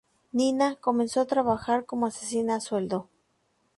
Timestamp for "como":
1.85-2.07